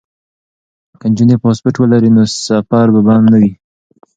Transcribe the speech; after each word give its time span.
که 0.99 1.05
نجونې 1.11 1.35
پاسپورټ 1.43 1.75
ولري 1.79 2.09
نو 2.15 2.23
سفر 2.47 2.87
به 2.93 3.01
بند 3.07 3.25
نه 3.31 3.37
وي. 3.41 3.51